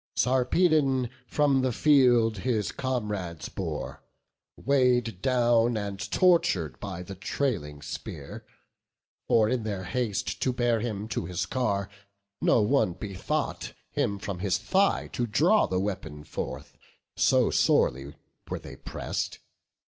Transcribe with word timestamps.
Sarpedon 0.15 1.11
from 1.27 1.61
the 1.61 1.71
field 1.71 2.39
his 2.39 2.71
comrades 2.71 3.49
bore, 3.49 4.01
Weigh'd 4.57 5.21
down 5.21 5.77
and 5.77 5.99
tortured 6.09 6.79
by 6.79 7.03
the 7.03 7.13
trailing 7.13 7.83
spear, 7.83 8.43
For, 9.27 9.47
in 9.47 9.61
their 9.61 9.83
haste 9.83 10.41
to 10.41 10.51
bear 10.53 10.79
him 10.79 11.07
to 11.09 11.25
his 11.25 11.45
car, 11.45 11.87
Not 12.41 12.61
one 12.61 12.93
bethought 12.93 13.73
him 13.91 14.17
from 14.17 14.39
his 14.39 14.57
thigh 14.57 15.07
to 15.13 15.27
draw 15.27 15.67
The 15.67 15.79
weapon 15.79 16.23
forth; 16.23 16.75
so 17.15 17.51
sorely 17.51 18.15
were 18.49 18.57
they 18.57 18.77
press'd. 18.77 19.37